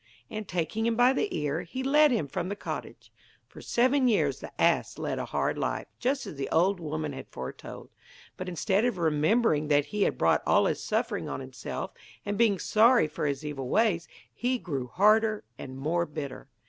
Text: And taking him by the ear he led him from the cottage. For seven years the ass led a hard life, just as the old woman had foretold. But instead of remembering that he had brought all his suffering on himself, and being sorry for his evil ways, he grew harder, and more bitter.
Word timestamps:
And 0.31 0.47
taking 0.47 0.87
him 0.87 0.95
by 0.95 1.13
the 1.13 1.27
ear 1.31 1.61
he 1.61 1.83
led 1.83 2.09
him 2.09 2.27
from 2.27 2.49
the 2.49 2.55
cottage. 2.55 3.11
For 3.47 3.61
seven 3.61 4.07
years 4.07 4.39
the 4.39 4.51
ass 4.59 4.97
led 4.97 5.19
a 5.19 5.25
hard 5.25 5.59
life, 5.59 5.85
just 5.99 6.25
as 6.25 6.37
the 6.37 6.49
old 6.49 6.79
woman 6.79 7.13
had 7.13 7.27
foretold. 7.29 7.91
But 8.35 8.49
instead 8.49 8.83
of 8.83 8.97
remembering 8.97 9.67
that 9.67 9.85
he 9.93 10.01
had 10.01 10.17
brought 10.17 10.41
all 10.43 10.65
his 10.65 10.81
suffering 10.83 11.29
on 11.29 11.39
himself, 11.39 11.91
and 12.25 12.35
being 12.35 12.57
sorry 12.57 13.07
for 13.07 13.27
his 13.27 13.45
evil 13.45 13.69
ways, 13.69 14.07
he 14.33 14.57
grew 14.57 14.87
harder, 14.87 15.43
and 15.59 15.77
more 15.77 16.07
bitter. 16.07 16.47